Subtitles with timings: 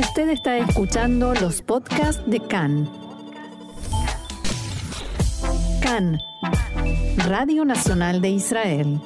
[0.00, 2.88] Usted está escuchando los podcasts de CAN.
[5.82, 6.18] CAN,
[7.18, 8.98] Radio Nacional de Israel.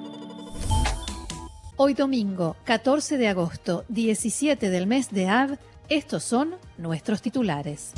[1.74, 5.58] Hoy domingo, 14 de agosto, 17 del mes de Av,
[5.88, 7.92] estos son nuestros titulares.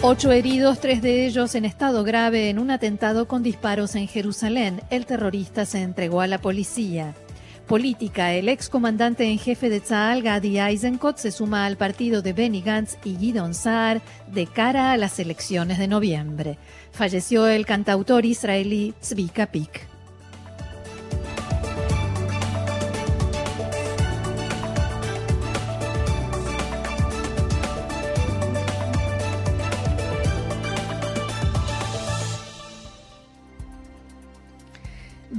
[0.00, 4.80] Ocho heridos, tres de ellos en estado grave en un atentado con disparos en Jerusalén.
[4.88, 7.14] El terrorista se entregó a la policía.
[7.66, 12.60] Política, el excomandante en jefe de Tzal, Gadi Eisenkot, se suma al partido de Benny
[12.60, 16.58] Gantz y Gidon Saar de cara a las elecciones de noviembre.
[16.92, 19.93] Falleció el cantautor israelí Tzvika Pik.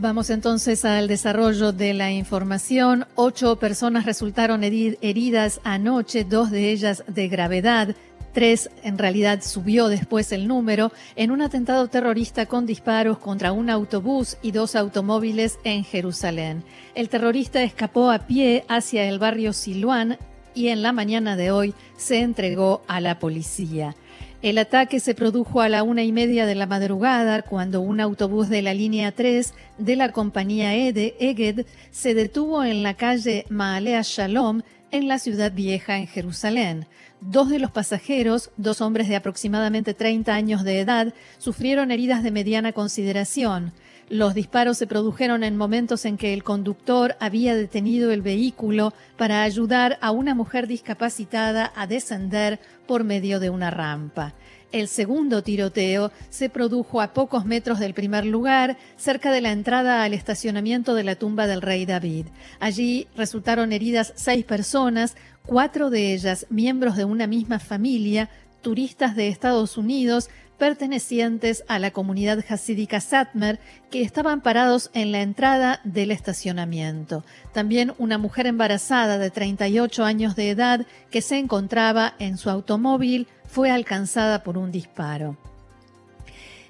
[0.06, 3.08] Vamos entonces al desarrollo de la información.
[3.16, 7.96] Ocho personas resultaron heridas anoche, dos de ellas de gravedad.
[8.32, 13.72] Tres, en realidad subió después el número, en un atentado terrorista con disparos contra un
[13.72, 16.64] autobús y dos automóviles en Jerusalén.
[16.94, 20.20] El terrorista escapó a pie hacia el barrio Siluán
[20.54, 23.96] y en la mañana de hoy se entregó a la policía.
[24.42, 28.50] El ataque se produjo a la una y media de la madrugada cuando un autobús
[28.50, 34.02] de la línea 3 de la compañía EDE, Eged, se detuvo en la calle Maalea
[34.04, 34.62] Shalom
[34.92, 36.86] en la ciudad vieja en Jerusalén.
[37.22, 42.32] Dos de los pasajeros, dos hombres de aproximadamente 30 años de edad, sufrieron heridas de
[42.32, 43.74] mediana consideración.
[44.10, 49.42] Los disparos se produjeron en momentos en que el conductor había detenido el vehículo para
[49.42, 54.36] ayudar a una mujer discapacitada a descender por medio de una rampa.
[54.72, 60.04] El segundo tiroteo se produjo a pocos metros del primer lugar, cerca de la entrada
[60.04, 62.28] al estacionamiento de la tumba del rey David.
[62.60, 65.16] Allí resultaron heridas seis personas,
[65.48, 68.30] cuatro de ellas miembros de una misma familia,
[68.62, 73.60] turistas de Estados Unidos, pertenecientes a la comunidad hasídica Satmer
[73.92, 77.24] que estaban parados en la entrada del estacionamiento.
[77.54, 83.28] También una mujer embarazada de 38 años de edad que se encontraba en su automóvil
[83.48, 85.38] fue alcanzada por un disparo.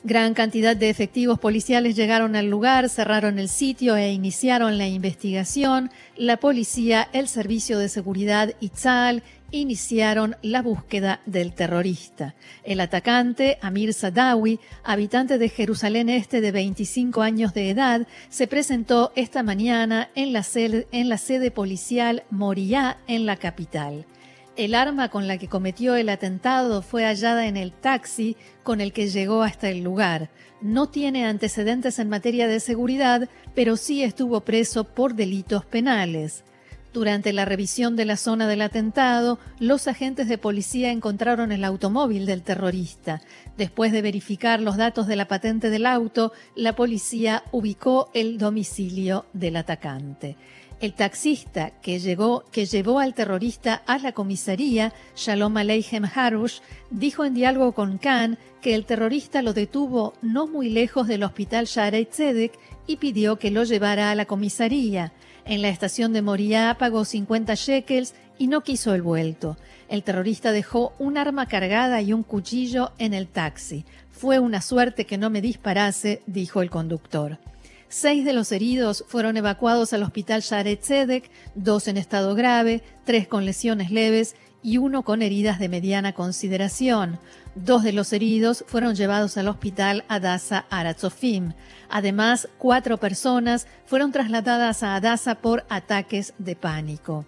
[0.04, 5.90] Gran cantidad de efectivos policiales llegaron al lugar, cerraron el sitio e iniciaron la investigación.
[6.16, 9.24] La policía, el servicio de seguridad Itzal
[9.56, 12.36] iniciaron la búsqueda del terrorista.
[12.64, 19.12] El atacante, Amir Sadawi, habitante de Jerusalén Este de 25 años de edad, se presentó
[19.16, 24.06] esta mañana en la, sede, policial Moriah en la capital.
[24.58, 28.94] El arma con la que cometió el atentado fue hallada en el taxi con el
[28.94, 30.30] que llegó hasta el lugar.
[30.62, 36.44] No tiene antecedentes en materia de seguridad, pero sí estuvo preso por delitos penales.
[36.96, 42.26] Durante la revisión de la zona del atentado, los agentes de policía encontraron el automóvil
[42.26, 43.22] del terrorista.
[43.58, 49.26] Después de verificar los datos de la patente del auto, la policía ubicó el domicilio
[49.34, 50.38] del atacante.
[50.80, 56.60] El taxista que, llevó al terrorista a la comisaría, Shalom Aleichem Harush,
[56.92, 61.66] dijo en diálogo con Khan que el terrorista lo detuvo no muy lejos del hospital
[61.66, 62.58] Sharei Tzedek
[62.88, 65.12] y pidió que lo llevara a la comisaría.
[65.46, 69.58] En la estación de Moriah pagó 50 shekels y no quiso el vuelto.
[69.90, 73.86] El terrorista dejó un arma cargada y un cuchillo en el taxi.
[74.10, 77.38] Fue una suerte que no me disparase, dijo el conductor.
[77.90, 83.28] Seis de los heridos fueron evacuados al hospital Sharet Tzedek, dos en estado grave, tres
[83.28, 84.36] con lesiones leves
[84.66, 87.20] y uno con heridas de mediana consideración.
[87.54, 91.54] Dos de los heridos fueron llevados al hospital Adasa Aratzofim.
[91.88, 97.28] Además, cuatro personas fueron trasladadas a Adasa por ataques de pánico.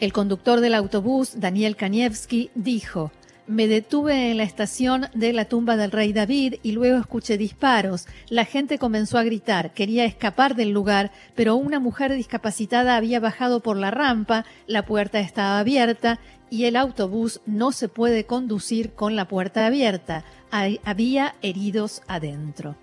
[0.00, 3.12] El conductor del autobús, Daniel Kanievski, dijo,
[3.52, 8.06] me detuve en la estación de la tumba del rey David y luego escuché disparos.
[8.28, 13.60] La gente comenzó a gritar, quería escapar del lugar, pero una mujer discapacitada había bajado
[13.60, 16.18] por la rampa, la puerta estaba abierta
[16.50, 20.24] y el autobús no se puede conducir con la puerta abierta.
[20.84, 22.76] había heridos adentro.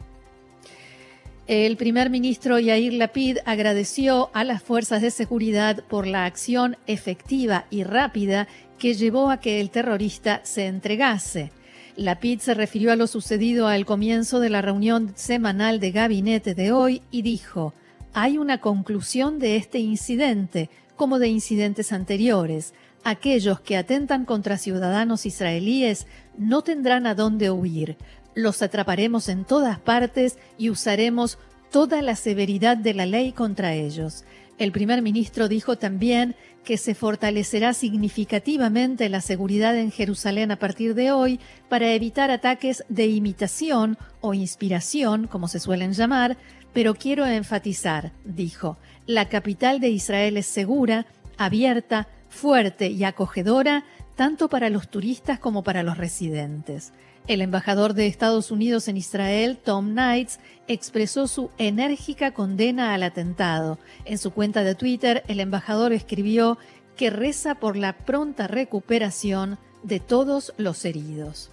[1.50, 7.66] El primer ministro Yair Lapid agradeció a las fuerzas de seguridad por la acción efectiva
[7.72, 8.48] y rápida
[8.80, 11.52] que llevó a que el terrorista se entregase.
[11.96, 16.72] Lapid se refirió a lo sucedido al comienzo de la reunión semanal de gabinete de
[16.72, 17.74] hoy y dijo,
[18.14, 22.74] hay una conclusión de este incidente, como de incidentes anteriores.
[23.04, 27.98] Aquellos que atentan contra ciudadanos israelíes no tendrán a dónde huir.
[28.34, 31.38] Los atraparemos en todas partes y usaremos
[31.72, 34.24] toda la severidad de la ley contra ellos.
[34.58, 36.36] El primer ministro dijo también
[36.70, 42.84] que se fortalecerá significativamente la seguridad en Jerusalén a partir de hoy para evitar ataques
[42.90, 46.38] de imitación o inspiración, como se suelen llamar,
[46.72, 48.78] pero quiero enfatizar, dijo,
[49.08, 51.08] la capital de Israel es segura,
[51.40, 53.84] abierta, fuerte y acogedora
[54.16, 56.94] tanto para los turistas como para los residentes.
[57.30, 63.78] El embajador de Estados Unidos en Israel, Tom Knights, expresó su enérgica condena al atentado.
[64.06, 66.58] En su cuenta de Twitter, el embajador escribió
[66.98, 71.52] que reza por la pronta recuperación de todos los heridos.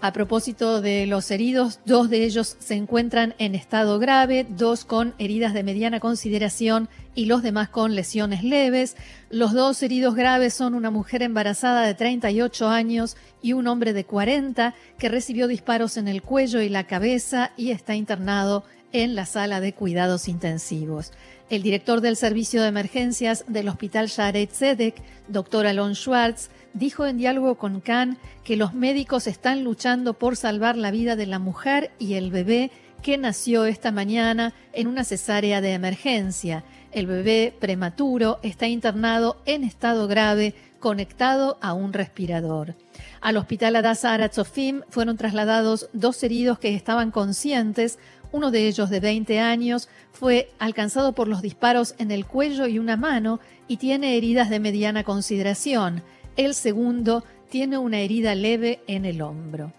[0.00, 5.12] A propósito de los heridos, dos de ellos se encuentran en estado grave, dos con
[5.18, 8.96] heridas de mediana consideración y los demás con lesiones leves.
[9.28, 14.04] Los dos heridos graves son una mujer embarazada de 38 años y un hombre de
[14.04, 18.62] 40 que recibió disparos en el cuello y la cabeza y está internado
[18.92, 21.10] en la sala de cuidados intensivos.
[21.50, 24.94] El director del Servicio de Emergencias del Hospital Sharet Zedek,
[25.26, 30.76] doctor Alon Schwartz, dijo en diálogo con Khan que los médicos están luchando por salvar
[30.76, 32.70] la vida de la mujer y el bebé
[33.02, 36.64] que nació esta mañana en una cesárea de emergencia.
[36.92, 42.74] El bebé prematuro está internado en estado grave, conectado a un respirador.
[43.20, 47.98] Al hospital Adasa Aratzofim fueron trasladados dos heridos que estaban conscientes.
[48.32, 52.78] Uno de ellos, de 20 años, fue alcanzado por los disparos en el cuello y
[52.78, 56.02] una mano y tiene heridas de mediana consideración.
[56.38, 59.72] El segundo tiene una herida leve en el hombro.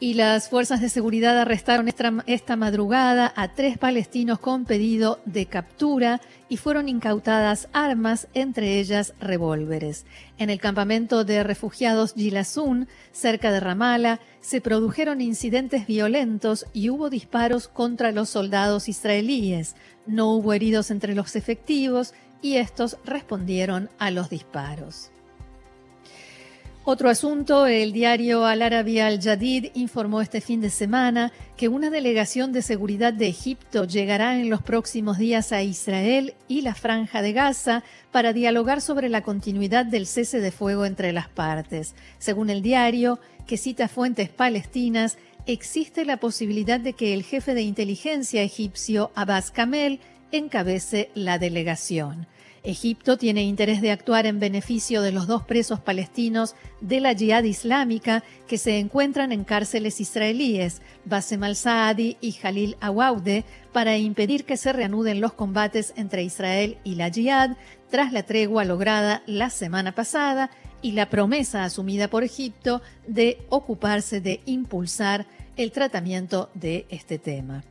[0.00, 1.86] Y las fuerzas de seguridad arrestaron
[2.26, 9.14] esta, madrugada a tres palestinos con pedido de captura y fueron incautadas armas, entre ellas
[9.20, 10.06] revólveres.
[10.38, 17.10] En el campamento de refugiados Gilasun, cerca de Ramala, se produjeron incidentes violentos y hubo
[17.10, 19.76] disparos contra los soldados israelíes.
[20.06, 25.10] No hubo heridos entre los efectivos y estos respondieron a los disparos.
[26.82, 31.90] Otro asunto, el diario Al Arabi Al Jadid informó este fin de semana que una
[31.90, 37.20] delegación de seguridad de Egipto llegará en los próximos días a Israel y la franja
[37.20, 41.94] de Gaza para dialogar sobre la continuidad del cese de fuego entre las partes.
[42.18, 47.62] Según el diario, que cita fuentes palestinas, existe la posibilidad de que el jefe de
[47.62, 50.00] inteligencia egipcio Abbas Kamel
[50.32, 52.26] encabece la delegación.
[52.62, 57.44] Egipto tiene interés de actuar en beneficio de los dos presos palestinos de la Jihad
[57.44, 64.58] Islámica que se encuentran en cárceles israelíes, Bassem al-Saadi y Jalil Awaude, para impedir que
[64.58, 67.56] se reanuden los combates entre Israel y la Jihad
[67.90, 70.50] tras la tregua lograda la semana pasada
[70.82, 77.64] y la promesa asumida por Egipto de ocuparse de impulsar el tratamiento de este tema.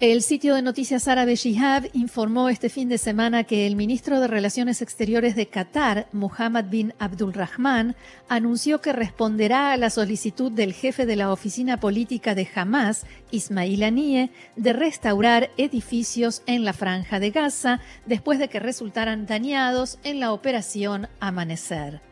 [0.00, 4.28] El sitio de noticias árabe Shihab informó este fin de semana que el ministro de
[4.28, 7.96] Relaciones Exteriores de Qatar, Mohammed bin Abdulrahman,
[8.28, 13.82] anunció que responderá a la solicitud del jefe de la oficina política de Hamas, Ismail
[13.82, 20.20] Haniyeh, de restaurar edificios en la franja de Gaza después de que resultaran dañados en
[20.20, 22.02] la operación Amanecer.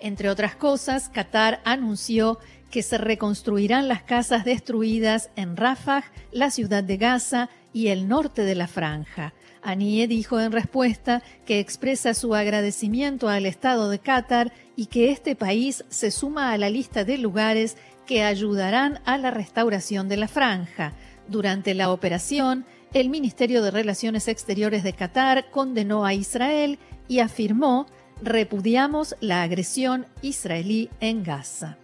[0.00, 2.38] Entre otras cosas, Qatar anunció
[2.72, 8.42] que se reconstruirán las casas destruidas en Rafah, la ciudad de Gaza y el norte
[8.42, 9.34] de la franja.
[9.62, 15.36] Anie dijo en respuesta que expresa su agradecimiento al Estado de Qatar y que este
[15.36, 20.26] país se suma a la lista de lugares que ayudarán a la restauración de la
[20.26, 20.94] franja.
[21.28, 27.86] Durante la operación, el Ministerio de Relaciones Exteriores de Qatar condenó a Israel y afirmó
[28.22, 31.76] repudiamos la agresión israelí en Gaza.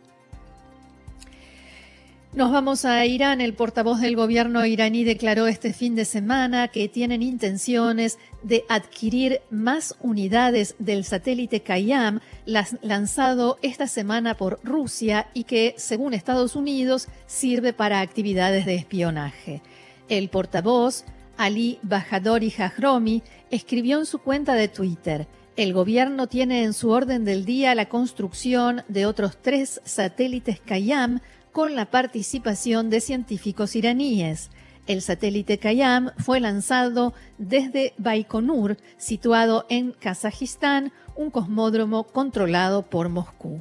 [2.39, 3.41] Nos vamos a Irán.
[3.41, 9.41] El portavoz del gobierno iraní declaró este fin de semana que tienen intenciones de adquirir
[9.51, 17.09] más unidades del satélite Kayam lanzado esta semana por Rusia y que, según Estados Unidos,
[17.27, 19.61] sirve para actividades de espionaje.
[20.09, 21.05] El portavoz,
[21.37, 25.27] Ali Bajadori Jahromi, escribió en su cuenta de Twitter,
[25.59, 31.19] el gobierno tiene en su orden del día la construcción de otros tres satélites Kayam
[31.53, 34.51] con la participación de científicos iraníes.
[34.87, 43.61] El satélite Kayam fue lanzado desde Baikonur, situado en Kazajistán, un cosmódromo controlado por Moscú.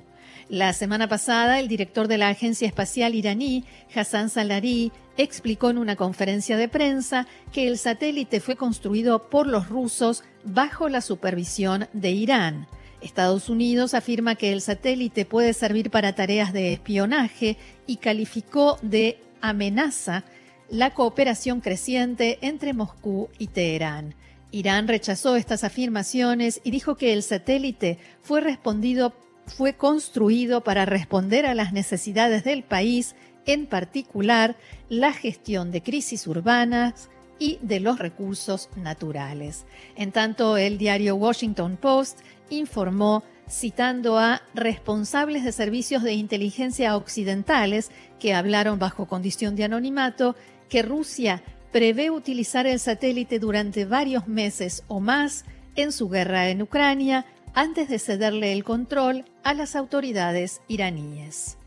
[0.50, 5.98] La semana pasada, el director de la Agencia Espacial iraní, Hassan Salari, explicó en una
[5.98, 12.12] conferencia de prensa que el satélite fue construido por los rusos bajo la supervisión de
[12.12, 12.68] Irán.
[13.02, 19.20] Estados Unidos afirma que el satélite puede servir para tareas de espionaje y calificó de
[19.42, 20.24] amenaza
[20.70, 24.16] la cooperación creciente entre Moscú y Teherán.
[24.52, 29.14] Irán rechazó estas afirmaciones y dijo que el satélite fue, respondido,
[29.46, 34.58] fue construido para responder a las necesidades del país, en particular
[34.90, 39.66] la gestión de crisis urbanas y de los recursos naturales.
[39.96, 47.92] En tanto, el diario Washington Post informó citando a responsables de servicios de inteligencia occidentales
[48.20, 50.36] que hablaron bajo condición de anonimato
[50.70, 56.62] que Rusia prevé utilizar el satélite durante varios meses o más en su guerra en
[56.62, 61.58] Ucrania antes de cederle el control a las autoridades iraníes.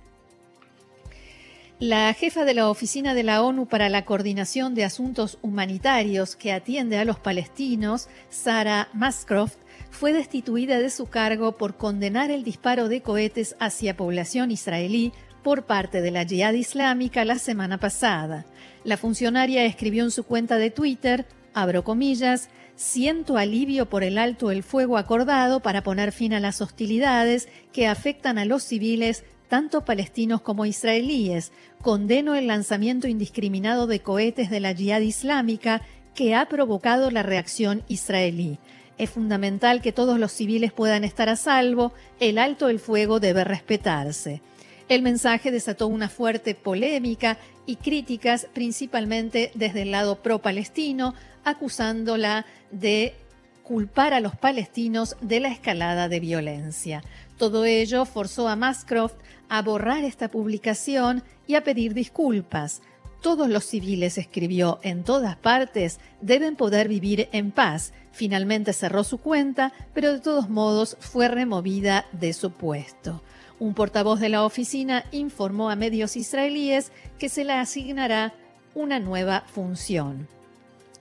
[1.81, 6.53] La jefa de la Oficina de la ONU para la Coordinación de Asuntos Humanitarios que
[6.53, 9.57] atiende a los palestinos, Sarah Mascroft,
[9.91, 15.65] fue destituida de su cargo por condenar el disparo de cohetes hacia población israelí por
[15.65, 18.45] parte de la Jihad Islámica la semana pasada.
[18.85, 24.51] La funcionaria escribió en su cuenta de Twitter, abro comillas, siento alivio por el alto
[24.51, 29.85] el fuego acordado para poner fin a las hostilidades que afectan a los civiles, tanto
[29.85, 31.53] palestinos como israelíes.
[31.83, 35.83] Condeno el lanzamiento indiscriminado de cohetes de la Jihad Islámica
[36.15, 38.59] que ha provocado la reacción israelí.
[38.97, 41.93] Es fundamental que todos los civiles puedan estar a salvo.
[42.21, 44.41] El alto el fuego debe respetarse.
[44.89, 51.15] El mensaje desató una fuerte polémica y críticas principalmente desde el lado pro-palestino,
[51.45, 53.15] acusándola de
[53.65, 57.03] culpar a los palestinos de la escalada de violencia.
[57.39, 59.15] Todo ello forzó a Mascroft
[59.51, 62.81] a borrar esta publicación y a pedir disculpas.
[63.21, 67.93] Todos los civiles, escribió, en todas partes, deben poder vivir en paz.
[68.13, 73.21] Finalmente cerró su cuenta, pero de todos modos fue removida de su puesto.
[73.59, 78.33] Un portavoz de la oficina informó a medios israelíes que se le asignará
[78.75, 80.29] una nueva función.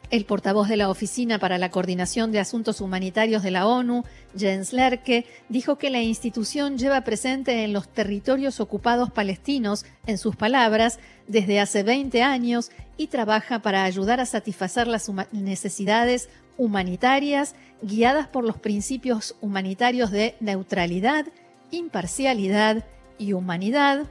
[0.10, 4.04] El portavoz de la Oficina para la Coordinación de Asuntos Humanitarios de la ONU,
[4.36, 10.36] Jens Lerke, dijo que la institución lleva presente en los territorios ocupados palestinos, en sus
[10.36, 18.28] palabras, desde hace 20 años y trabaja para ayudar a satisfacer las necesidades humanitarias guiadas
[18.28, 21.28] por los principios humanitarios de neutralidad
[21.72, 22.86] imparcialidad
[23.18, 24.06] y humanidad,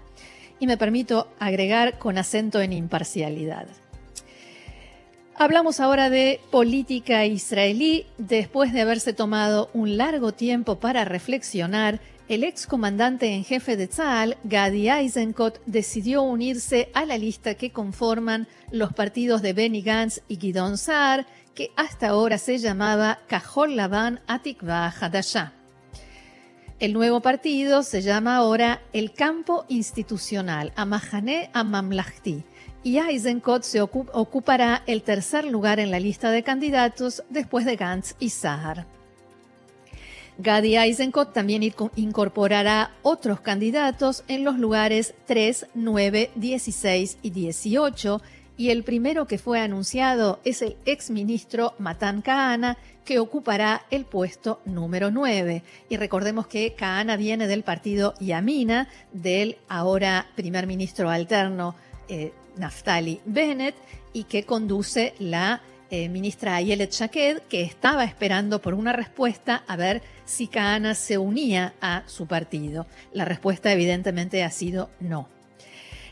[0.60, 3.68] y me permito agregar con acento en imparcialidad.
[5.40, 8.06] Hablamos ahora de política israelí.
[8.18, 14.36] Después de haberse tomado un largo tiempo para reflexionar, el excomandante en jefe de Tzal,
[14.42, 20.38] Gadi Eisenkot, decidió unirse a la lista que conforman los partidos de Benny Gantz y
[20.38, 25.52] Gidon Saar, que hasta ahora se llamaba Kahol Lavan Atikva Hadashah.
[26.80, 32.42] El nuevo partido se llama ahora el Campo Institucional, Amahane Amamlahti,
[32.82, 38.14] y Eisenkot se ocupará el tercer lugar en la lista de candidatos después de Gantz
[38.18, 38.86] y Sahar.
[40.40, 41.62] Gadi Eisenkot también
[41.96, 48.22] incorporará otros candidatos en los lugares 3, 9, 16 y 18,
[48.56, 54.60] y el primero que fue anunciado es el exministro Matan Kahana, que ocupará el puesto
[54.64, 55.62] número 9.
[55.88, 61.74] Y recordemos que Kahana viene del partido Yamina, del ahora primer ministro alterno
[62.08, 63.74] eh, Naftali Bennett,
[64.12, 69.76] y que conduce la eh, ministra Ayelet Shaked, que estaba esperando por una respuesta a
[69.76, 72.86] ver si Kahana se unía a su partido.
[73.12, 75.28] La respuesta evidentemente ha sido no.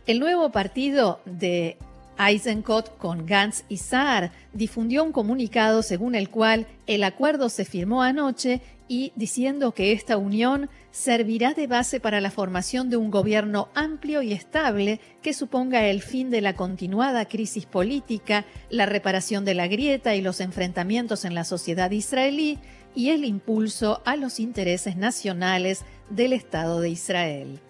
[0.07, 1.77] El nuevo partido de
[2.19, 8.03] Eisenkot con Gantz y Saar difundió un comunicado según el cual el acuerdo se firmó
[8.03, 13.69] anoche y diciendo que esta unión servirá de base para la formación de un gobierno
[13.75, 19.55] amplio y estable que suponga el fin de la continuada crisis política, la reparación de
[19.55, 22.59] la grieta y los enfrentamientos en la sociedad israelí
[22.95, 27.61] y el impulso a los intereses nacionales del Estado de Israel.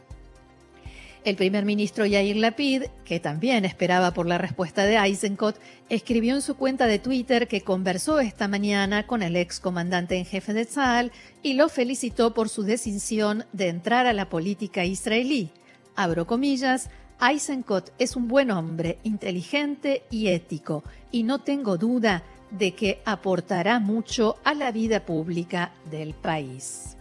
[1.26, 6.40] El primer ministro Yair Lapid, que también esperaba por la respuesta de Eisenkot, escribió en
[6.40, 10.66] su cuenta de Twitter que conversó esta mañana con el ex comandante en jefe de
[10.66, 11.10] Tzal
[11.42, 15.50] y lo felicitó por su decisión de entrar a la política israelí.
[15.96, 16.90] Abro comillas,
[17.20, 23.80] Eisenkot es un buen hombre, inteligente y ético, y no tengo duda de que aportará
[23.80, 26.95] mucho a la vida pública del país.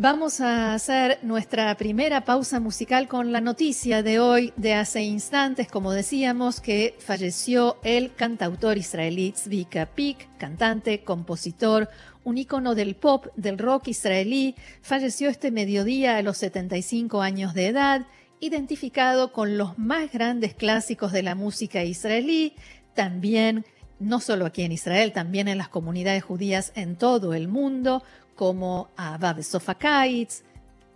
[0.00, 5.66] Vamos a hacer nuestra primera pausa musical con la noticia de hoy, de hace instantes,
[5.66, 11.88] como decíamos, que falleció el cantautor israelí Tzvika Pik, cantante, compositor,
[12.22, 14.54] un ícono del pop, del rock israelí.
[14.82, 18.06] Falleció este mediodía a los 75 años de edad
[18.38, 22.54] identificado con los más grandes clásicos de la música israelí,
[22.94, 23.64] también
[23.98, 28.04] no solo aquí en Israel, también en las comunidades judías en todo el mundo,
[28.38, 30.44] como Abab Sofakaitz,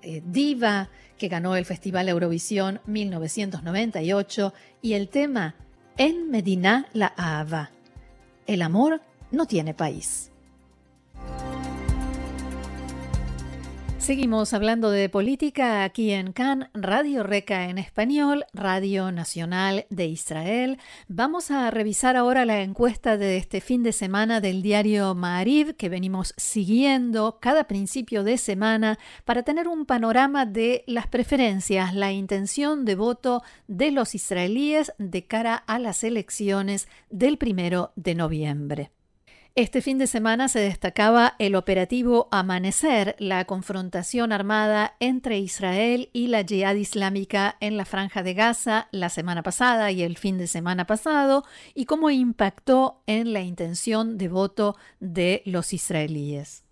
[0.00, 5.56] eh, Diva, que ganó el Festival Eurovisión 1998, y el tema
[5.96, 7.72] En Medina la Ava.
[8.46, 10.31] El amor no tiene país.
[14.02, 20.78] Seguimos hablando de política aquí en CAN, Radio Reca en español, Radio Nacional de Israel.
[21.06, 25.88] Vamos a revisar ahora la encuesta de este fin de semana del diario Maariv que
[25.88, 32.84] venimos siguiendo cada principio de semana para tener un panorama de las preferencias, la intención
[32.84, 38.90] de voto de los israelíes de cara a las elecciones del primero de noviembre.
[39.54, 46.28] Este fin de semana se destacaba el operativo Amanecer, la confrontación armada entre Israel y
[46.28, 50.46] la Jihad Islámica en la franja de Gaza la semana pasada y el fin de
[50.46, 51.44] semana pasado,
[51.74, 56.64] y cómo impactó en la intención de voto de los israelíes.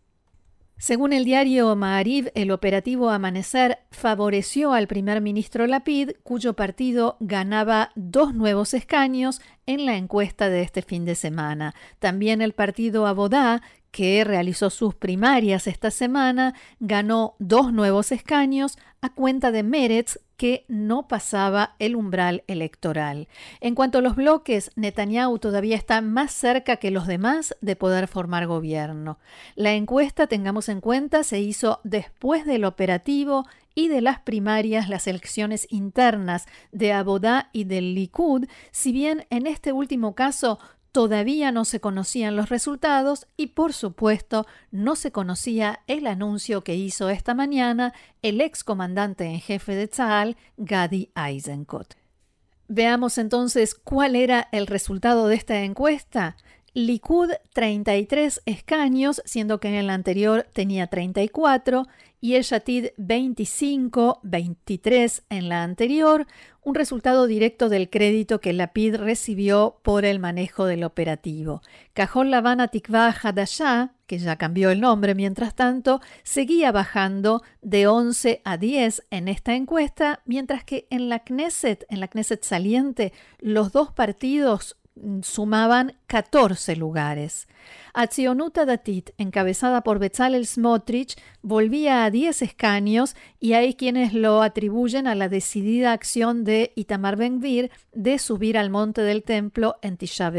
[0.81, 7.91] Según el diario Maariv, el operativo Amanecer favoreció al primer ministro Lapid, cuyo partido ganaba
[7.97, 11.75] dos nuevos escaños en la encuesta de este fin de semana.
[11.99, 13.61] También el partido Abodá,
[13.91, 20.65] que realizó sus primarias esta semana, ganó dos nuevos escaños a cuenta de Meretz, que
[20.69, 23.29] no pasaba el umbral electoral.
[23.61, 28.09] En cuanto a los bloques, Netanyahu todavía está más cerca que los demás de poder
[28.09, 29.19] formar gobierno.
[29.55, 33.45] La encuesta, tengamos en cuenta, se hizo después del operativo
[33.75, 39.47] y de las primarias, las elecciones internas de Abodá y del Likud, si bien en
[39.47, 40.59] este último caso
[40.93, 46.75] Todavía no se conocían los resultados y por supuesto no se conocía el anuncio que
[46.75, 51.95] hizo esta mañana el ex comandante en jefe de Tzal, Gadi Eisenkot.
[52.67, 56.37] Veamos entonces cuál era el resultado de esta encuesta.
[56.73, 61.87] Likud 33 escaños, siendo que en el anterior tenía 34,
[62.21, 66.27] y el Yatid 25, 23 en la anterior,
[66.63, 71.63] un resultado directo del crédito que Lapid recibió por el manejo del operativo.
[71.95, 78.43] Cajón Lavana Tikva Hadashah, que ya cambió el nombre mientras tanto, seguía bajando de 11
[78.45, 83.73] a 10 en esta encuesta, mientras que en la Knesset, en la Knesset saliente, los
[83.73, 84.77] dos partidos
[85.23, 87.49] sumaban 14 lugares.
[87.93, 95.07] Atzionuta Datit, encabezada por Bezalel Smotrich, volvía a 10 escaños y hay quienes lo atribuyen
[95.07, 100.31] a la decidida acción de Itamar Ben-Gvir de subir al monte del templo en Tisha.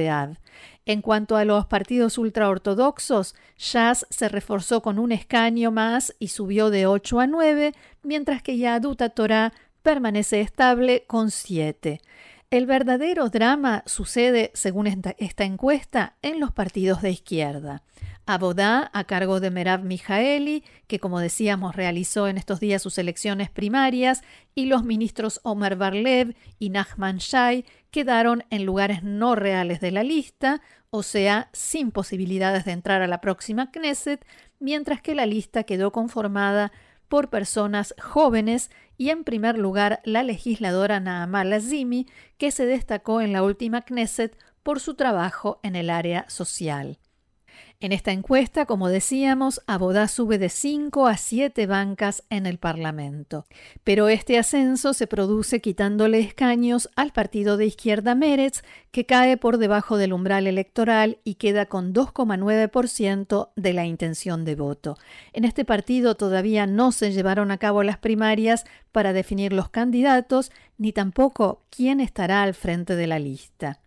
[0.85, 6.69] En cuanto a los partidos ultraortodoxos, Shas se reforzó con un escaño más y subió
[6.69, 12.01] de 8 a 9, mientras que Yaduta Torah permanece estable con 7.
[12.51, 17.81] El verdadero drama sucede, según esta, encuesta, en los partidos de izquierda.
[18.25, 23.49] Abodá, a cargo de Merav Mijaeli, que como decíamos realizó en estos días sus elecciones
[23.49, 24.21] primarias,
[24.53, 30.03] y los ministros Omar Barlev y Nachman Shai quedaron en lugares no reales de la
[30.03, 34.25] lista, o sea, sin posibilidades de entrar a la próxima Knesset,
[34.59, 36.73] mientras que la lista quedó conformada
[37.11, 43.33] por personas jóvenes y en primer lugar la legisladora Naama Lazimi, que se destacó en
[43.33, 46.99] la última Knesset por su trabajo en el área social.
[47.79, 53.47] En esta encuesta, como decíamos, Abodá sube de 5 a 7 bancas en el Parlamento.
[53.83, 59.57] Pero este ascenso se produce quitándole escaños al partido de izquierda Meretz, que cae por
[59.57, 64.97] debajo del umbral electoral y queda con 2,9% de la intención de voto.
[65.33, 70.51] En este partido todavía no se llevaron a cabo las primarias para definir los candidatos,
[70.77, 73.79] ni tampoco quién estará al frente de la lista.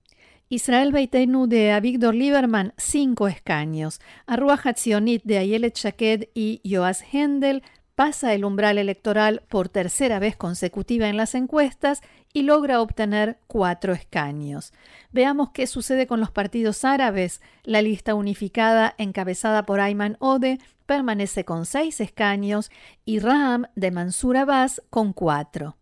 [0.49, 4.01] Israel Beitenu de Avigdor Lieberman, cinco escaños.
[4.27, 7.63] Arrua Hatzionit de Ayelet Shaked y Joas Hendel
[7.95, 12.03] pasa el umbral electoral por tercera vez consecutiva en las encuestas
[12.33, 14.73] y logra obtener cuatro escaños.
[15.13, 17.41] Veamos qué sucede con los partidos árabes.
[17.63, 22.71] La lista unificada encabezada por Ayman Ode permanece con seis escaños
[23.05, 25.77] y Ram de Mansur Abbas con cuatro.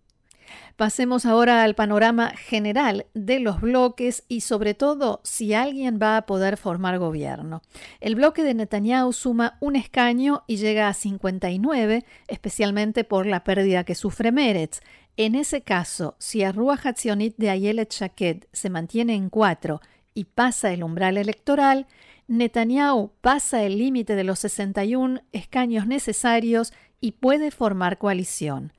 [0.76, 6.26] Pasemos ahora al panorama general de los bloques y sobre todo si alguien va a
[6.26, 7.62] poder formar gobierno.
[8.00, 13.84] El bloque de Netanyahu suma un escaño y llega a 59, especialmente por la pérdida
[13.84, 14.80] que sufre Meretz.
[15.16, 19.80] En ese caso, si Arrua Hatzionit de Ayelet Shaked se mantiene en cuatro
[20.14, 21.86] y pasa el umbral electoral,
[22.28, 28.72] Netanyahu pasa el límite de los 61 escaños necesarios y puede formar coalición.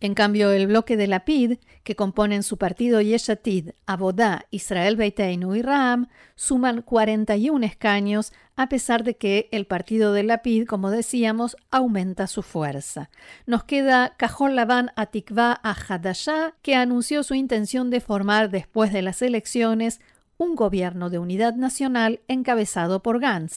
[0.00, 5.54] En cambio, el bloque de la PID, que componen su partido Yeshatid, Abodá, Israel Beiteinu
[5.54, 10.90] y Ram, suman 41 escaños, a pesar de que el partido de la PID, como
[10.90, 13.10] decíamos, aumenta su fuerza.
[13.46, 19.22] Nos queda Cajón Labán Atikva Ahadashá, que anunció su intención de formar después de las
[19.22, 20.00] elecciones
[20.38, 23.56] un gobierno de unidad nacional encabezado por Gantz.